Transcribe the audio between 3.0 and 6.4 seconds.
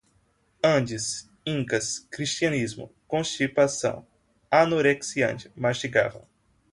constipação, anorexiante, mastigavam